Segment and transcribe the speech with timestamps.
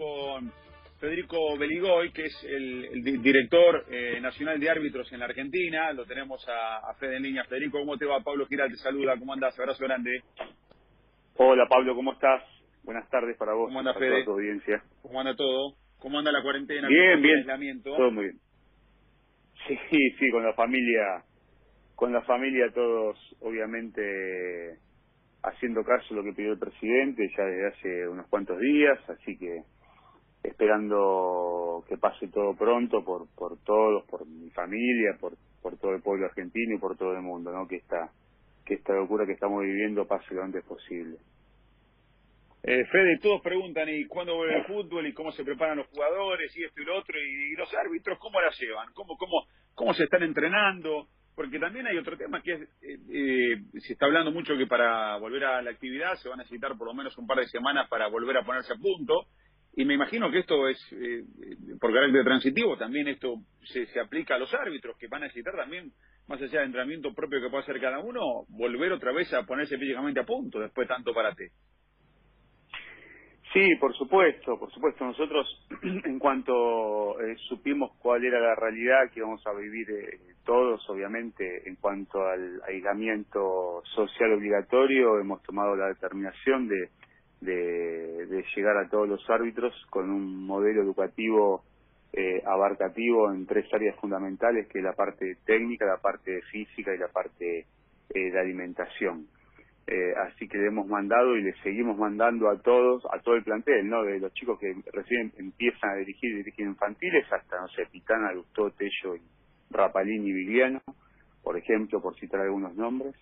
[0.00, 0.50] con
[0.98, 5.92] Federico Beligoy, que es el, director eh, nacional de árbitros en la Argentina.
[5.92, 7.44] Lo tenemos a, Fede en línea.
[7.44, 8.20] Federico, ¿cómo te va?
[8.20, 9.18] Pablo Giral te saluda.
[9.18, 9.58] ¿Cómo andas?
[9.58, 10.22] Abrazo grande.
[11.36, 12.42] Hola, Pablo, ¿cómo estás?
[12.82, 13.68] Buenas tardes para vos.
[13.68, 14.24] ¿Cómo anda, Fede?
[14.24, 14.82] tu audiencia.
[15.02, 15.74] ¿Cómo anda todo?
[15.98, 16.88] ¿Cómo anda la cuarentena?
[16.88, 17.82] Bien, bien.
[17.82, 18.38] Todo muy bien.
[19.68, 19.76] Sí,
[20.18, 21.22] sí, con la familia,
[21.94, 24.78] con la familia todos, obviamente,
[25.42, 29.36] haciendo caso a lo que pidió el presidente ya desde hace unos cuantos días, así
[29.36, 29.62] que
[30.42, 36.02] esperando que pase todo pronto por, por todos, por mi familia, por, por todo el
[36.02, 37.66] pueblo argentino y por todo el mundo, ¿no?
[37.68, 38.10] Que esta,
[38.64, 41.18] que esta locura que estamos viviendo pase lo antes posible.
[42.62, 45.06] Eh, Fede, todos preguntan, ¿y cuándo vuelve el fútbol?
[45.06, 46.54] ¿Y cómo se preparan los jugadores?
[46.56, 47.18] ¿Y esto y lo otro?
[47.18, 48.92] ¿Y, los árbitros cómo la llevan?
[48.92, 51.08] ¿Cómo, cómo, cómo se están entrenando?
[51.34, 55.16] Porque también hay otro tema que es, eh, eh, se está hablando mucho que para
[55.16, 57.88] volver a la actividad se va a necesitar por lo menos un par de semanas
[57.88, 59.26] para volver a ponerse a punto.
[59.74, 61.24] Y me imagino que esto es, eh,
[61.80, 65.54] por carácter transitivo, también esto se, se aplica a los árbitros, que van a necesitar
[65.54, 65.92] también,
[66.26, 69.78] más allá del entrenamiento propio que pueda hacer cada uno, volver otra vez a ponerse
[69.78, 71.52] físicamente a punto después de tanto parate.
[73.52, 75.04] Sí, por supuesto, por supuesto.
[75.04, 75.46] Nosotros,
[75.82, 81.68] en cuanto eh, supimos cuál era la realidad que íbamos a vivir eh, todos, obviamente,
[81.68, 86.90] en cuanto al aislamiento social obligatorio, hemos tomado la determinación de
[87.40, 91.64] de, llegar a todos los árbitros con un modelo educativo
[92.12, 97.08] eh, abarcativo en tres áreas fundamentales, que la parte técnica, la parte física y la
[97.08, 97.66] parte
[98.14, 99.26] eh, de alimentación.
[99.86, 103.42] Eh, así que le hemos mandado y le seguimos mandando a todos, a todo el
[103.42, 104.02] plantel, ¿no?
[104.02, 108.70] De los chicos que recién empiezan a dirigir, dirigen infantiles, hasta, no sé, Pitana, Gustavo,
[108.72, 109.16] Tello,
[109.70, 110.80] Rapalini y
[111.42, 113.14] por ejemplo, por citar algunos nombres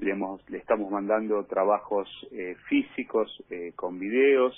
[0.00, 4.54] le, hemos, le estamos mandando trabajos eh, físicos eh, con videos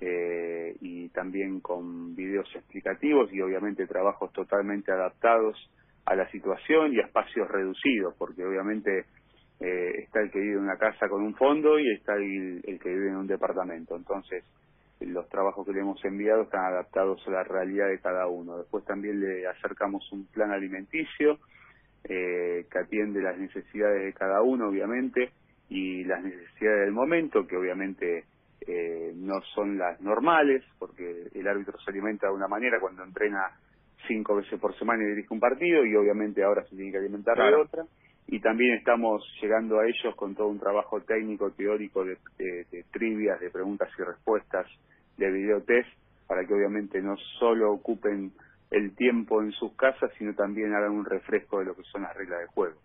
[0.00, 5.56] eh, y también con videos explicativos y obviamente trabajos totalmente adaptados
[6.04, 9.06] a la situación y a espacios reducidos, porque obviamente
[9.58, 12.90] está el que vive en una casa con un fondo y está el, el que
[12.90, 13.96] vive en un departamento.
[13.96, 14.44] Entonces,
[15.00, 18.58] los trabajos que le hemos enviado están adaptados a la realidad de cada uno.
[18.58, 21.38] Después también le acercamos un plan alimenticio
[22.08, 25.30] eh, que atiende las necesidades de cada uno, obviamente,
[25.68, 28.24] y las necesidades del momento, que obviamente
[28.66, 33.50] eh, no son las normales, porque el árbitro se alimenta de una manera cuando entrena
[34.06, 37.36] cinco veces por semana y dirige un partido, y obviamente ahora se tiene que alimentar
[37.36, 37.84] de otra.
[38.28, 43.40] Y también estamos llegando a ellos con todo un trabajo técnico, teórico, de, de trivias,
[43.40, 44.66] de preguntas y respuestas,
[45.16, 45.88] de videotest,
[46.26, 48.32] para que obviamente no solo ocupen
[48.70, 52.14] el tiempo en sus casas, sino también hagan un refresco de lo que son las
[52.16, 52.80] reglas de juego.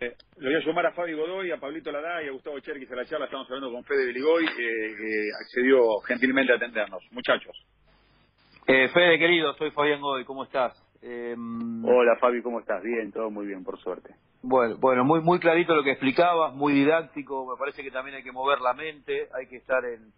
[0.00, 2.90] Eh, lo voy a llamar a Fabi Godoy, a Pablito Ladá y a Gustavo Cherkis
[2.90, 3.26] a la charla.
[3.26, 7.02] Estamos hablando con Fede Beligoy, que accedió gentilmente a atendernos.
[7.12, 7.56] Muchachos.
[8.66, 10.24] Eh, Fede, querido, soy Fabián Godoy.
[10.24, 10.72] ¿Cómo estás?
[11.02, 11.36] Eh,
[11.84, 12.82] Hola, Fabi, ¿cómo estás?
[12.82, 14.14] Bien, todo muy bien, por suerte.
[14.42, 17.46] Bueno, bueno, muy muy clarito lo que explicabas, muy didáctico.
[17.48, 20.12] Me parece que también hay que mover la mente, hay que estar en,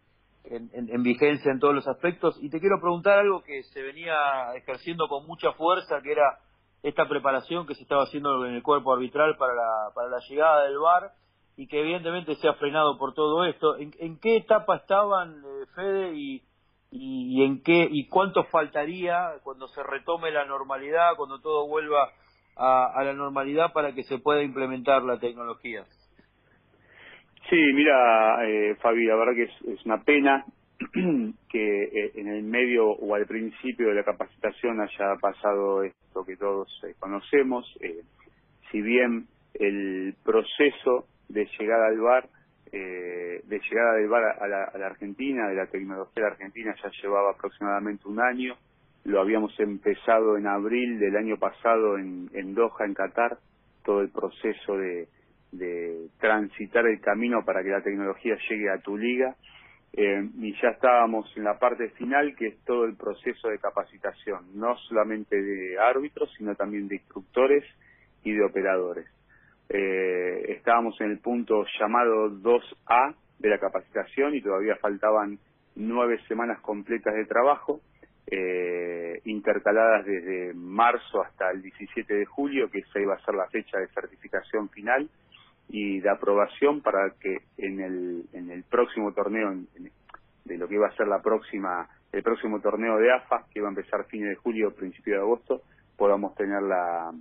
[0.45, 2.37] en, vigencia en todos los aspectos.
[2.41, 6.39] Y te quiero preguntar algo que se venía ejerciendo con mucha fuerza, que era
[6.83, 10.65] esta preparación que se estaba haciendo en el cuerpo arbitral para la, para la llegada
[10.65, 11.13] del VAR
[11.57, 13.77] y que evidentemente se ha frenado por todo esto.
[13.79, 16.43] ¿En, qué etapa estaban, eh, Fede, y,
[16.91, 22.11] y, en qué y cuánto faltaría cuando se retome la normalidad, cuando todo vuelva
[22.57, 25.87] a, a la normalidad para que se pueda implementar la tecnología?
[27.55, 30.45] Sí, mira, eh, Fabi, la verdad que es, una pena
[31.49, 36.37] que eh, en el medio o al principio de la capacitación haya pasado esto que
[36.37, 37.65] todos eh, conocemos.
[37.81, 38.03] Eh,
[38.73, 42.29] si bien el proceso de llegada al bar,
[42.73, 47.31] de llegada del bar a la, a la, Argentina, de la tecnología argentina, ya llevaba
[47.31, 48.57] aproximadamente un año.
[49.05, 53.39] Lo habíamos empezado en abril del año pasado en, en Doha, en Qatar,
[53.85, 55.07] todo el proceso de,
[55.59, 59.35] de transitar el camino para que la tecnología llegue a tu liga.
[59.97, 64.47] Eh, y ya estábamos en la parte final, que es todo el proceso de capacitación,
[64.55, 67.65] no solamente de árbitros, sino también de instructores
[68.25, 69.07] y de operadores.
[69.69, 75.39] Eh, estábamos en el punto llamado 2A de la capacitación y todavía faltaban
[75.77, 77.81] nueve semanas completas de trabajo,
[78.27, 83.49] eh, intercaladas desde marzo hasta el 17 de julio, que esa iba a ser la
[83.49, 85.09] fecha de certificación final
[85.69, 89.53] y de aprobación para que en el, en el próximo torneo,
[90.45, 93.69] de lo que iba a ser la próxima, el próximo torneo de AFA, que iba
[93.69, 95.63] a empezar fines de julio, principio de agosto,
[95.97, 97.13] podamos tener la,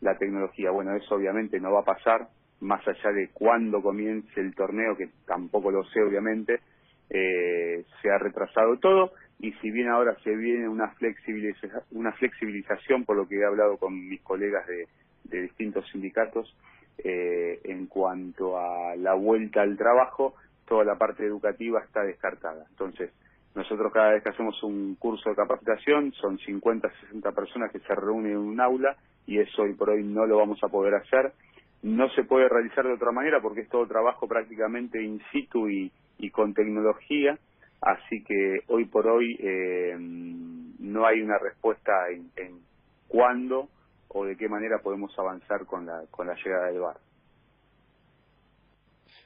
[0.00, 0.70] la tecnología.
[0.70, 2.28] Bueno, eso obviamente no va a pasar,
[2.60, 6.60] más allá de cuándo comience el torneo, que tampoco lo sé obviamente,
[7.10, 10.94] eh, se ha retrasado todo y si bien ahora se viene una
[11.90, 14.86] una flexibilización por lo que he hablado con mis colegas de,
[15.24, 16.56] de distintos sindicatos
[16.98, 20.34] eh, en cuanto a la vuelta al trabajo,
[20.66, 22.64] toda la parte educativa está descartada.
[22.70, 23.10] Entonces,
[23.54, 27.94] nosotros cada vez que hacemos un curso de capacitación son 50, 60 personas que se
[27.94, 28.96] reúnen en un aula
[29.26, 31.32] y eso hoy por hoy no lo vamos a poder hacer.
[31.82, 35.92] No se puede realizar de otra manera porque es todo trabajo prácticamente in situ y,
[36.30, 37.36] con tecnología,
[37.80, 42.60] así que hoy por hoy eh, no hay una respuesta en
[43.08, 43.68] cuándo
[44.14, 46.96] o de qué manera podemos avanzar con la, con la llegada del bar.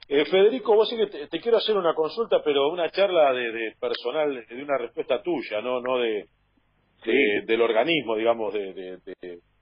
[0.09, 4.45] Eh, Federico, vos sí que te, quiero hacer una consulta, pero una charla de, personal,
[4.49, 6.29] de una respuesta tuya, no, no de,
[7.45, 9.01] del organismo, digamos, de,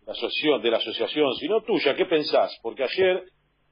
[0.06, 1.94] la asociación, de la asociación, sino tuya.
[1.94, 2.58] ¿Qué pensás?
[2.62, 3.24] Porque ayer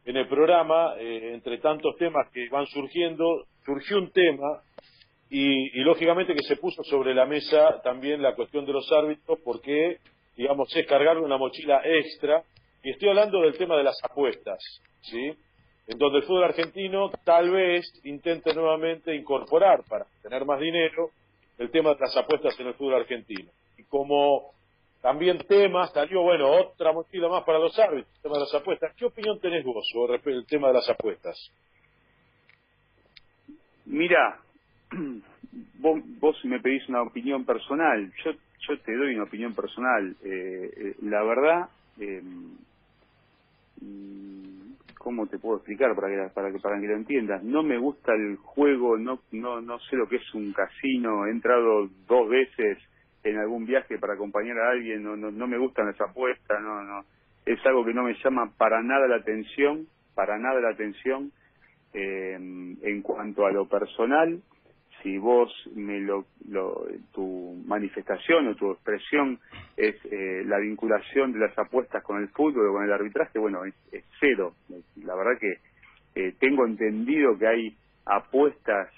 [0.07, 4.63] en el programa, eh, entre tantos temas que van surgiendo, surgió un tema
[5.29, 9.39] y, y, lógicamente que se puso sobre la mesa también la cuestión de los árbitros,
[9.45, 9.99] porque,
[10.37, 12.43] digamos, es cargar una mochila extra.
[12.83, 14.59] Y estoy hablando del tema de las apuestas,
[15.03, 15.33] ¿sí?
[15.87, 21.11] en donde el fútbol argentino tal vez intente nuevamente incorporar para tener más dinero
[21.59, 23.51] el tema de las apuestas en el fútbol argentino.
[23.77, 24.53] Y como
[25.01, 28.95] también tema salió, bueno, otra mochila más para los árbitros, el tema de las apuestas.
[28.97, 31.37] ¿Qué opinión tenés vos sobre el tema de las apuestas?
[33.85, 34.41] Mira,
[35.79, 38.33] vos, vos me pedís una opinión personal, yo,
[38.69, 40.17] yo te doy una opinión personal.
[40.25, 41.69] Eh, eh, la verdad,
[41.99, 42.23] eh,
[44.99, 47.43] ¿cómo te puedo explicar para que, para que, para que lo entiendas?
[47.43, 51.31] No me gusta el juego, no, no, no sé lo que es un casino, he
[51.31, 52.79] entrado dos veces
[53.25, 56.83] en algún viaje para acompañar a alguien, no, no, no me gustan las apuestas, no,
[56.83, 57.05] no,
[57.47, 61.33] es algo que no me llama para nada la atención, para nada la atención,
[61.95, 64.41] eh, en cuanto a lo personal,
[65.03, 66.27] si vos me lo,
[67.13, 69.39] tu manifestación o tu expresión
[69.77, 73.65] es eh, la vinculación de las apuestas con el fútbol o con el arbitraje, bueno,
[73.65, 73.75] es,
[74.21, 74.55] cero.
[75.05, 75.59] La verdad que
[76.15, 78.89] eh, tengo entendido que hay apuestas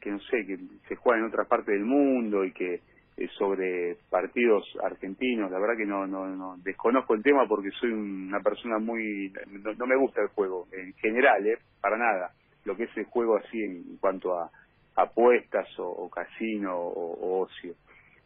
[0.00, 0.58] que no sé, que
[0.88, 2.80] se juegan en otra parte del mundo y que
[3.16, 7.90] eh, sobre partidos argentinos, la verdad que no, no, no desconozco el tema porque soy
[7.90, 12.32] una persona muy, no, no me gusta el juego en general, eh, para nada,
[12.64, 14.50] lo que es el juego así en cuanto a
[14.96, 17.74] apuestas o, casino o, ocio.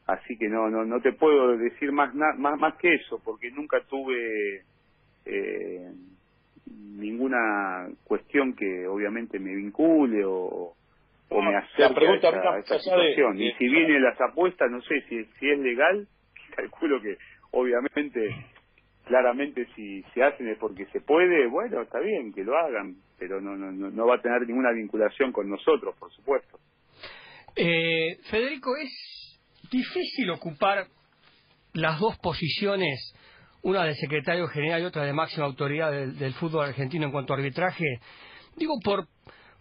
[0.07, 3.81] Así que no, no, no te puedo decir más, más, más que eso, porque nunca
[3.89, 4.63] tuve
[5.25, 5.93] eh,
[6.67, 10.75] ninguna cuestión que obviamente me vincule o,
[11.29, 13.41] o me acerque a esa, situación.
[13.41, 16.07] y si vienen las apuestas, no sé si, si es legal,
[16.57, 17.17] calculo que
[17.53, 18.35] obviamente
[19.11, 23.41] claramente si se hacen es porque se puede, bueno, está bien que lo hagan, pero
[23.41, 26.61] no, no, no va a tener ninguna vinculación con nosotros, por supuesto.
[27.57, 30.87] Eh, Federico, es difícil ocupar
[31.73, 33.13] las dos posiciones,
[33.63, 37.37] una de secretario general y otra de máxima autoridad del, fútbol argentino en cuanto a
[37.37, 37.99] arbitraje.
[38.57, 39.09] Digo, por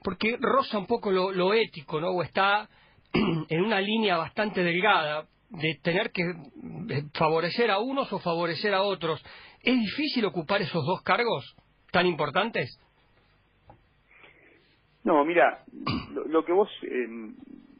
[0.04, 2.10] porque roza un poco lo, lo ético, ¿no?
[2.10, 2.70] O está
[3.14, 8.82] en una línea bastante delgada de tener que eh, favorecer a unos o favorecer a
[8.82, 9.24] otros.
[9.62, 11.56] ¿Es difícil ocupar esos dos cargos
[11.92, 12.80] tan importantes?
[15.04, 15.64] No, mira,
[16.28, 17.08] lo, que vos eh,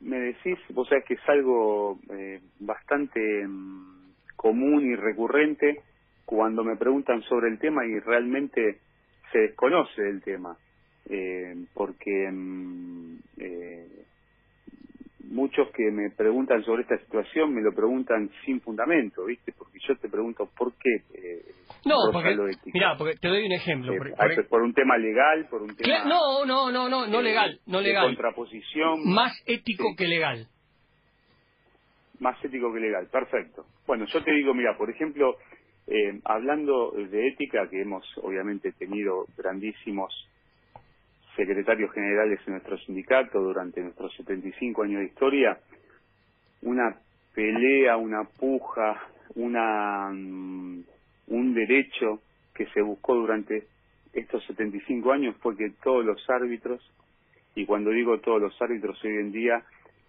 [0.02, 5.82] me decís, vos sabés que es algo eh, bastante mm, común y recurrente
[6.26, 8.80] cuando me preguntan sobre el tema y realmente
[9.32, 10.58] se desconoce del tema,
[11.74, 13.18] porque mm,
[15.30, 19.54] muchos que me preguntan sobre esta situación me lo preguntan sin fundamento, ¿viste?
[19.58, 21.04] Porque yo te pregunto por qué.
[21.14, 21.46] Eh,
[21.86, 22.36] no, porque,
[22.74, 23.94] mira, porque te doy un ejemplo.
[23.94, 26.06] Eh, por, un tema legal, por un tema.
[26.06, 28.06] No, no, no, no, no legal, no legal.
[28.08, 29.02] contraposición.
[29.06, 30.48] Más ético que legal.
[32.20, 33.66] Más ético que legal, perfecto.
[33.88, 35.38] Bueno, yo te digo, mira, por ejemplo,
[35.88, 40.14] eh, hablando de ética, que hemos obviamente tenido grandísimos
[41.40, 45.58] secretarios generales en nuestro sindicato durante nuestros 75 años de historia,
[46.64, 46.98] una
[47.34, 49.02] pelea, una puja,
[49.36, 50.84] una, mm,
[51.28, 52.20] un derecho
[52.54, 53.68] que se buscó durante
[54.12, 56.82] estos 75 años fue que todos los árbitros,
[57.56, 59.64] y cuando digo todos los árbitros hoy en día,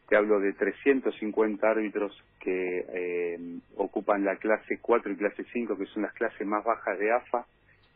[0.08, 3.38] te hablo de 350 árbitros que eh,
[3.76, 7.46] ocupan la clase 4 y clase 5, que son las clases más bajas de AFA,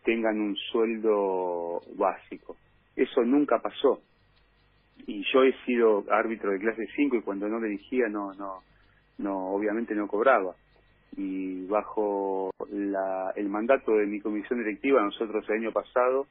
[0.04, 2.56] tengan un sueldo básico.
[2.96, 4.00] Eso nunca pasó.
[5.06, 8.62] Y yo he sido árbitro de clase 5 y cuando no dirigía no, no,
[9.18, 10.54] no, obviamente no cobraba.
[11.16, 16.26] Y bajo la, el mandato de mi comisión directiva, nosotros el año pasado,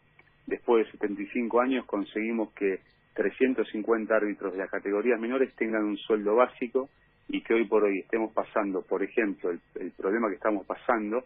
[0.47, 2.79] después de 75 años, conseguimos que
[3.13, 6.89] 350 árbitros de las categorías menores tengan un sueldo básico
[7.29, 11.25] y que hoy por hoy estemos pasando, por ejemplo, el, el problema que estamos pasando,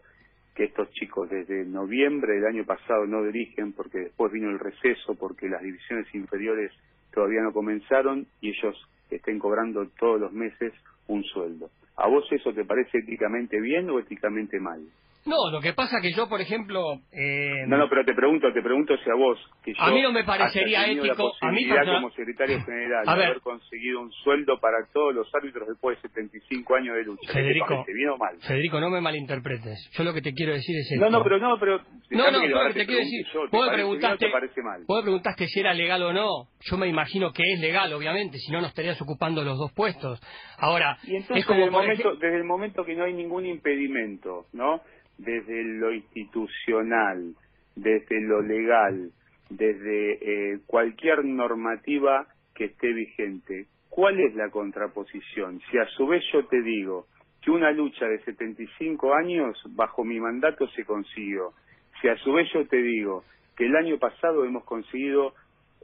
[0.58, 5.14] que estos chicos desde noviembre del año pasado no dirigen porque después vino el receso,
[5.14, 6.72] porque las divisiones inferiores
[7.14, 8.76] todavía no comenzaron y ellos
[9.08, 10.72] estén cobrando todos los meses
[11.06, 11.70] un sueldo.
[11.94, 14.80] ¿A vos eso te parece éticamente bien o éticamente mal?
[15.28, 16.80] No, lo que pasa que yo, por ejemplo...
[17.12, 19.38] Eh, no, no, pero te pregunto, te pregunto si a vos...
[19.62, 21.34] Que yo a mí no me parecería ético...
[21.40, 26.08] a mí como secretario general haber conseguido un sueldo para todos los árbitros después de
[26.08, 27.32] 75 años de lucha.
[27.32, 28.38] Federico, ¿Bien o mal?
[28.40, 29.90] Federico, no me malinterpretes.
[29.92, 31.04] Yo lo que te quiero decir es esto.
[31.04, 31.78] No, no, pero no, pero...
[32.10, 33.26] No, no, que te quiero decir...
[33.32, 34.84] Yo, vos preguntaste, parece mal?
[34.86, 36.48] vos preguntaste si era legal o no.
[36.60, 40.20] Yo me imagino que es legal, obviamente, si no, no estarías ocupando los dos puestos.
[40.58, 41.58] Ahora, y entonces, es como...
[41.58, 44.80] Desde, el momento, desde el momento que no hay ningún impedimento, ¿no?,
[45.18, 47.34] desde lo institucional,
[47.74, 49.10] desde lo legal,
[49.50, 53.66] desde eh, cualquier normativa que esté vigente.
[53.88, 55.60] ¿Cuál es la contraposición?
[55.70, 57.06] Si a su vez yo te digo
[57.42, 61.52] que una lucha de 75 años bajo mi mandato se consiguió,
[62.00, 63.24] si a su vez yo te digo
[63.56, 65.34] que el año pasado hemos conseguido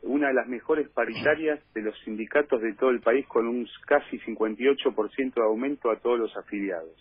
[0.02, 4.18] una de las mejores paritarias de los sindicatos de todo el país con un casi
[4.20, 6.94] 58% de aumento a todos los afiliados.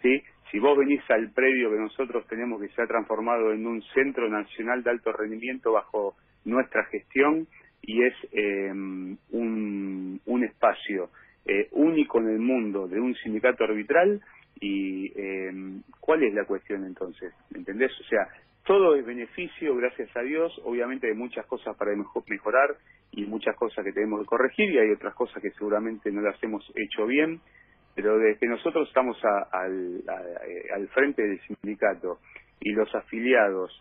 [0.00, 0.22] ¿Sí?
[0.50, 4.28] Si vos venís al predio que nosotros tenemos que se ha transformado en un centro
[4.28, 7.46] nacional de alto rendimiento bajo nuestra gestión
[7.82, 11.10] y es em, un, espacio
[11.44, 14.20] eh, único en el mundo de un sindicato arbitral
[14.60, 17.34] y em, ¿cuál es la cuestión entonces?
[17.54, 17.92] ¿Entendés?
[18.00, 18.28] O sea,
[18.64, 22.76] todo es beneficio, gracias a Dios, obviamente hay muchas cosas para mejorar
[23.12, 26.42] y muchas cosas que tenemos que corregir y hay otras cosas que seguramente no las
[26.42, 27.40] hemos hecho bien
[27.98, 32.20] pero desde que nosotros estamos eh, al frente del sindicato
[32.60, 33.72] y los afiliados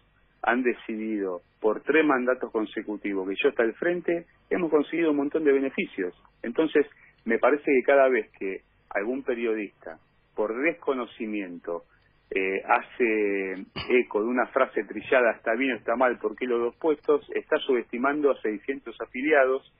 [0.41, 5.43] han decidido por tres mandatos consecutivos que yo esté al frente, hemos conseguido un montón
[5.43, 6.15] de beneficios.
[6.41, 6.87] Entonces,
[7.25, 9.99] me parece que cada vez que algún periodista,
[10.35, 11.83] por desconocimiento,
[12.31, 16.59] eh, hace eco de una frase trillada, está bien o está mal, ¿por qué los
[16.59, 17.23] dos puestos?
[17.35, 19.71] Está subestimando a 600 afiliados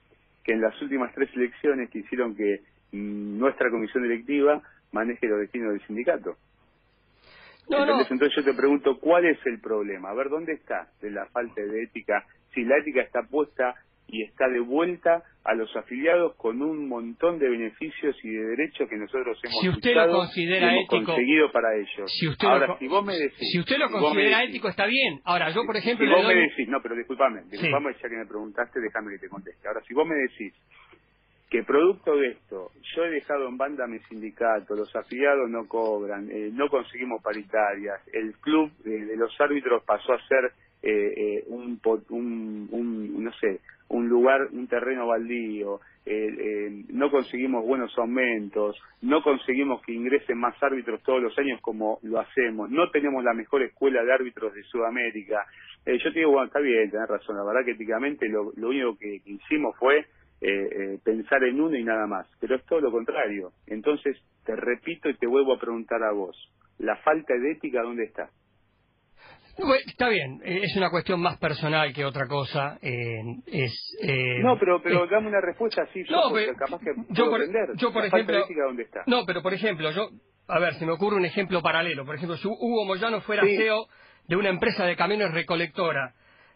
[0.44, 5.74] que en las últimas tres elecciones que hicieron que nuestra comisión directiva maneje los destinos
[5.74, 6.38] del sindicato.
[7.70, 10.10] Entonces yo te pregunto, ¿cuál es el problema?
[10.10, 12.26] A ver, ¿dónde está de la falta de ética?
[12.54, 13.76] Si la ética está puesta
[14.08, 18.88] y está de vuelta a los afiliados con un montón de beneficios y de derechos
[18.90, 22.10] que nosotros hemos, si usted lo considera ético, conseguido para ellos.
[22.18, 23.52] Si usted Ahora, lo, si vos me decís...
[23.52, 25.20] Si usted lo considera ético, está bien.
[25.26, 26.06] Ahora, yo, por ejemplo...
[26.06, 26.70] Si vos me decís...
[26.70, 29.68] No, pero disculpame, disculpame ya que me preguntaste, déjame que te conteste.
[29.68, 30.54] Ahora, si vos me decís
[31.50, 36.30] que producto de esto, yo he dejado en banda mi sindicato, los afiliados no cobran,
[36.30, 40.52] eh, no conseguimos paritarias, el club de los árbitros pasó a ser
[40.84, 45.80] eh, eh, un, un, no sé, un lugar, un terreno baldío,
[46.90, 52.20] no conseguimos buenos aumentos, no conseguimos que ingresen más árbitros todos los años como lo
[52.20, 55.46] hacemos, no tenemos la mejor escuela de árbitros de Sudamérica.
[55.86, 59.22] yo te digo, bueno, está bien, tenés razón, la verdad que éticamente lo, único que
[59.26, 60.06] hicimos fue
[60.40, 63.54] eh, eh, pensar en uno y nada más, pero es todo lo contrario.
[63.66, 66.38] Entonces, te repito y te vuelvo a preguntar a vos,
[66.78, 68.30] ¿la falta de ética dónde está?
[69.88, 72.78] está bien, eh, es una cuestión más personal que otra cosa.
[72.82, 73.98] es,
[74.44, 77.42] no, pero, pero dame una respuesta así, no, pero, capaz que yo por,
[77.76, 79.02] yo por ejemplo, ¿dónde está?
[79.08, 80.10] No, pero por ejemplo, yo,
[80.48, 82.06] a ver, se me ocurre un ejemplo paralelo.
[82.06, 83.88] Por ejemplo, si Hugo Moyano fuera CEO
[84.28, 86.14] de una empresa de camiones recolectora,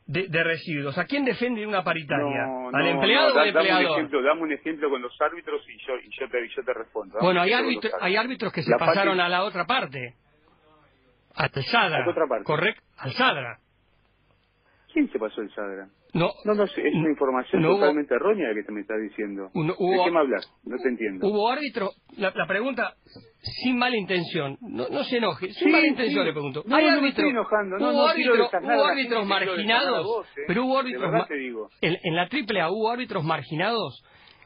[0.07, 0.97] de, residuos.
[0.97, 2.45] ¿A quién defiende una paritaria?
[2.73, 3.83] ¿Al empleado o al empleador?
[3.83, 6.63] Dame un, ejemplo, dame un ejemplo con los árbitros y yo, y yo, te, yo
[6.63, 7.19] te respondo.
[7.21, 10.15] bueno, hay, árbitros, hay árbitros que se pasaron a la otra parte.
[11.35, 12.05] Al Sadra.
[12.43, 13.59] Correcto, al Sadra.
[14.91, 15.87] ¿Quién se pasó el Sadra?
[16.13, 19.49] No, no, no, es una información totalmente errónea que te me estás diciendo.
[19.53, 20.51] ¿De qué me hablas?
[20.65, 21.25] No te entiendo.
[21.27, 22.95] Hubo árbitro, la, la pregunta,
[23.41, 26.63] sin mala intención, no, no se enoje, sin mala intención le pregunto.
[26.65, 30.41] No, ¿Hay no árbitro, me estoy enojando, no, hubo, árbitro, hubo árbitros marginados, ¿eh?
[30.47, 31.27] pero hubo árbitros,
[31.79, 34.03] en, en, la AAA hubo árbitros marginados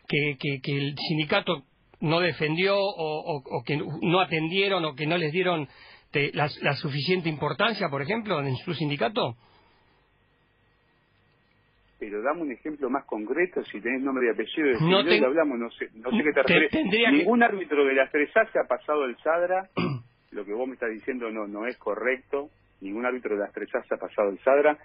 [0.08, 1.64] que, que, que el sindicato
[2.00, 5.68] no defendió o, o, que no atendieron o que no les dieron
[6.34, 9.36] la, la suficiente importancia, por ejemplo, en su sindicato
[12.00, 15.24] pero dame un ejemplo más concreto, si tenés nombre y apellido, de no te...
[15.24, 17.12] hablamos, no sé, no sé qué te refieres.
[17.12, 19.70] Ningún árbitro de las tres A se ha pasado el Sadra,
[20.32, 22.50] lo que vos me estás diciendo no, no es correcto,
[22.82, 24.78] ningún árbitro de las tres A se ha pasado el Sadra.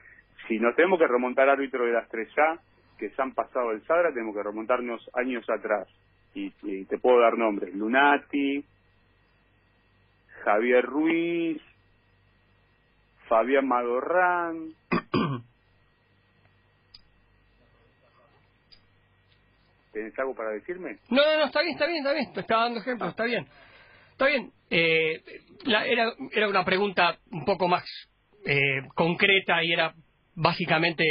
[0.49, 2.61] Si nos tenemos que remontar árbitros de las tres A
[2.99, 5.89] que se han pasado el Sadra, tenemos que remontarnos años atrás.
[6.35, 8.65] Y, y te puedo dar nombres, Lunati,
[10.45, 11.61] Javier Ruiz,
[13.29, 14.75] Fabián Madorrán,
[20.01, 20.97] ¿Tenés algo para decirme?
[21.11, 22.33] No, no, no, está bien, está bien, está bien.
[22.33, 23.47] Te estaba dando ejemplos, está bien.
[24.13, 24.51] Está bien.
[24.71, 25.23] Eh,
[25.65, 27.85] la- era, era una pregunta un poco más
[28.47, 29.93] eh, concreta y era
[30.35, 31.05] básicamente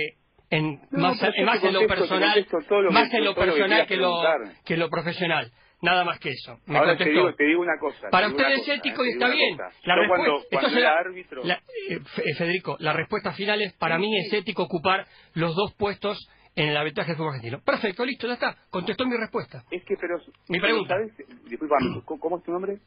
[0.50, 3.54] en, No, más, en- más te en lo personal, que- más en lo todo lo
[3.54, 4.22] que personal que lo,
[4.66, 5.52] que lo profesional.
[5.84, 6.58] Nada más que eso.
[6.66, 8.10] Me Ahora te digo, te digo una cosa.
[8.10, 9.56] Para usted es ético y está bien.
[9.56, 9.70] cosa.
[9.84, 11.44] La respuesta, cuando, cuando era árbitro...
[11.46, 15.06] la- eh, Fe- Federico, la respuesta final es, para mí es ético ocupar
[15.36, 17.62] los dos puestos en el arbitraje del fútbol argentino.
[17.64, 18.56] Perfecto, listo, ya está.
[18.70, 19.64] Contestó mi respuesta.
[19.72, 20.20] Es que, pero...
[20.48, 20.96] Mi pregunta.
[20.96, 21.14] ¿sabes?
[21.46, 22.80] Disculpame, ¿cómo es tu nombre?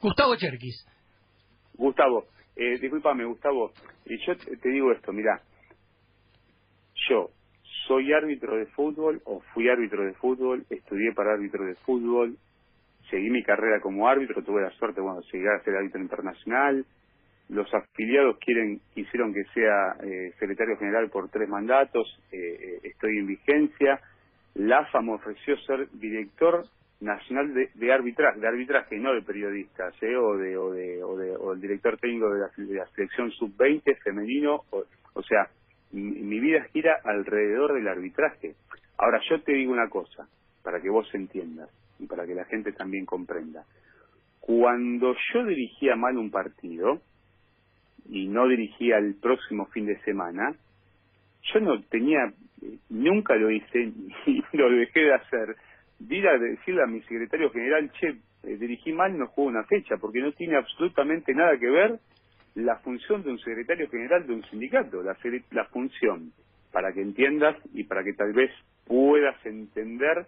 [0.00, 0.86] Gustavo Cherkis.
[1.74, 2.26] Gustavo.
[2.56, 3.72] Eh, disculpame, Gustavo.
[4.06, 5.40] Y yo te, digo esto, mira.
[7.08, 7.30] Yo
[7.86, 12.36] soy árbitro de fútbol o fui árbitro de fútbol, estudié para árbitro de fútbol,
[13.08, 16.84] seguí mi carrera como árbitro, tuve la suerte, bueno, de llegar a ser árbitro internacional.
[17.50, 23.18] Los afiliados quieren quisieron que sea eh, secretario general por tres mandatos, eh, eh, estoy
[23.18, 24.00] en vigencia.
[24.54, 26.64] La AFA me ofreció ser director
[27.00, 30.16] nacional de, de arbitraje, de arbitraje, no de periodistas, ¿eh?
[30.16, 33.96] o, de, o, de, o, de- o el director técnico de la, de selección sub-20
[34.02, 35.48] femenino, o, o sea,
[35.92, 38.54] mi, mi vida gira alrededor del arbitraje.
[38.98, 40.28] Ahora, yo te digo una cosa,
[40.62, 43.64] para que vos entiendas y para que la gente también comprenda.
[44.40, 47.00] Cuando yo dirigía mal un partido
[48.08, 50.54] y no dirigía el próximo fin de semana,
[51.52, 52.32] yo no tenía,
[52.88, 53.92] nunca lo hice
[54.26, 55.56] y lo dejé de hacer.
[56.02, 58.08] A decirle a mi secretario general, che,
[58.44, 61.98] eh, dirigí mal, no juego una fecha, porque no tiene absolutamente nada que ver
[62.54, 65.16] la función de un secretario general de un sindicato, la,
[65.50, 66.32] la función,
[66.72, 68.50] para que entiendas y para que tal vez
[68.86, 70.26] puedas entender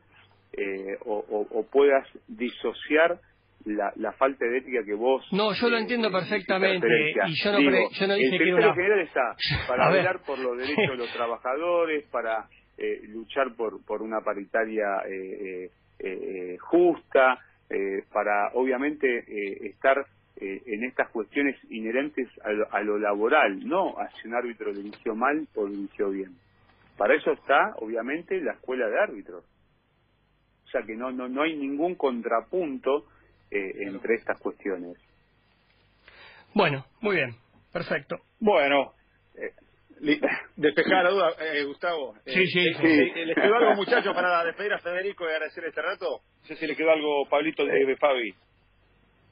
[0.52, 3.18] eh, o- o puedas disociar
[3.64, 5.26] la, la falta de ética que vos...
[5.32, 6.86] No, yo lo eh, entiendo perfectamente,
[7.26, 9.36] y yo no Digo, pre- yo no dije que era una- está
[9.68, 14.84] para velar por los derechos de los trabajadores, para eh, luchar por, por una paritaria
[15.08, 17.38] eh, eh, eh, justa,
[17.70, 19.98] eh, para obviamente eh, estar
[20.36, 24.72] eh, en estas cuestiones inherentes a lo, a lo laboral, no a si un árbitro
[24.74, 26.32] dirigió mal o dirigió bien.
[26.96, 29.44] Para eso está, obviamente, la escuela de árbitros.
[29.44, 33.06] O sea que no, no, no hay ningún contrapunto
[33.52, 34.96] eh, entre estas cuestiones.
[36.54, 37.34] Bueno, muy bien.
[37.72, 38.16] Perfecto.
[38.40, 38.92] Bueno,
[39.36, 39.52] eh,
[40.56, 42.14] despejar la duda, eh, Gustavo.
[42.26, 43.12] Eh, Sí, sí, eh, sí.
[43.20, 46.20] eh, ¿Les quedó algo, muchachos, para despedir a Federico y agradecer este rato?
[46.40, 48.34] No sé si le quedó algo, Pablito, de, de Fabi.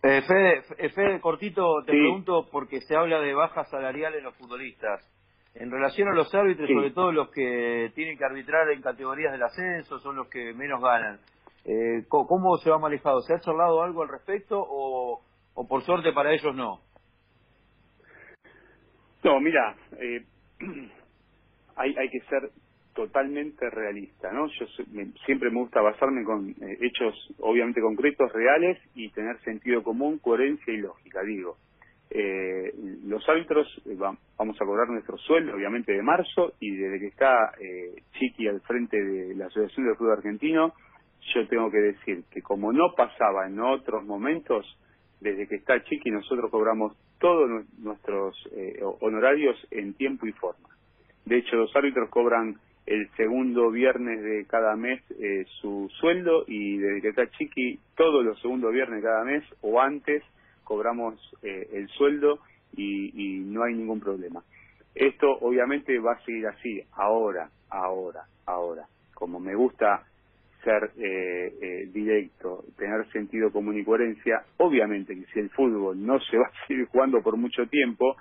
[0.02, 1.98] Eh, Fede, F- Fede, cortito, te Sí.
[1.98, 5.06] pregunto porque se habla de bajas salariales en los futbolistas.
[5.54, 6.74] En relación a los árbitros, Sí.
[6.74, 10.80] sobre todo los que tienen que arbitrar en categorías del ascenso, son los que menos
[10.80, 11.20] ganan.
[11.64, 13.20] Eh, ¿Cómo se va manejado?
[13.22, 15.22] ¿Se ha charlado algo al respecto o,
[15.54, 16.80] o por suerte para ellos no?
[19.24, 20.24] No, mira, eh,
[21.76, 22.50] hay, hay que ser
[22.94, 24.46] totalmente realista, ¿no?
[24.48, 29.82] Yo me- siempre me gusta basarme con eh, hechos obviamente concretos, reales y tener sentido
[29.82, 31.58] común, coherencia y lógica, digo.
[32.10, 32.72] Eh,
[33.04, 37.06] los árbitros eh, va- vamos a cobrar nuestro sueldo, obviamente, de marzo y desde que
[37.08, 40.74] está eh, Chiqui al frente de la Asociación del Fútbol Argentino,
[41.34, 44.66] yo tengo que decir que como no pasaba en otros momentos,
[45.20, 50.68] desde que está Chiqui nosotros cobramos todos nu- nuestros eh, honorarios en tiempo y forma.
[51.26, 52.56] De hecho, los árbitros cobran
[52.86, 58.24] el segundo viernes de cada mes eh, su sueldo y desde que está Chiqui, todos
[58.24, 60.22] los segundos viernes de cada mes o antes
[60.64, 62.38] cobramos eh, el sueldo
[62.76, 64.42] y, y no hay ningún problema.
[64.94, 68.86] Esto obviamente va a seguir así, ahora, ahora, ahora.
[69.14, 70.04] Como me gusta
[70.62, 76.20] ser eh, eh, directo, tener sentido común y coherencia, obviamente que si el fútbol no
[76.20, 78.16] se va a seguir jugando por mucho tiempo,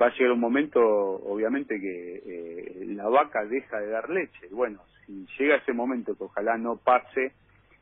[0.00, 4.48] va a llegar un momento, obviamente, que eh, la vaca deja de dar leche.
[4.50, 7.32] Bueno, si llega ese momento, que ojalá no pase,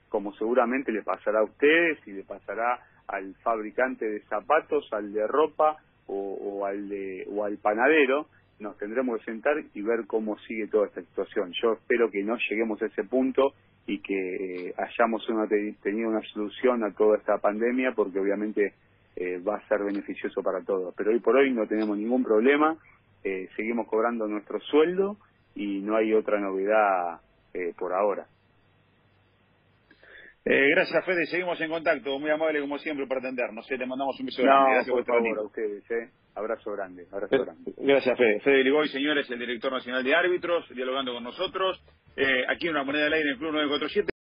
[0.09, 5.27] como seguramente le pasará a ustedes y le pasará al fabricante de zapatos, al de
[5.27, 8.27] ropa o, o al de o al panadero,
[8.59, 11.53] nos tendremos que sentar y ver cómo sigue toda esta situación.
[11.63, 13.55] Yo espero que no lleguemos a ese punto
[13.91, 15.49] y que eh, hayamos una-
[15.83, 18.75] tenido una solución a toda esta pandemia, porque obviamente
[19.17, 20.95] eh, va a ser beneficioso para todos.
[20.97, 22.79] Pero hoy por hoy no tenemos ningún problema,
[23.25, 25.19] eh, seguimos cobrando nuestro sueldo
[25.55, 27.21] y no hay otra novedad
[27.55, 28.29] eh, por ahora.
[30.45, 31.27] Eh, gracias, Fede.
[31.27, 32.19] Seguimos en contacto.
[32.19, 33.71] Muy amable, como siempre, por atendernos.
[33.71, 34.73] Eh, Te mandamos un beso No, grande.
[34.75, 36.11] Gracias por favor, a ustedes, ¿eh?
[36.35, 37.73] Abrazo grande, abrazo grande.
[37.77, 38.41] Gracias, Fede.
[38.41, 41.81] Fede Ligoy, señores, el director nacional de árbitros, dialogando con nosotros.
[42.17, 44.11] Eh, aquí en una moneda del aire en el Club 947.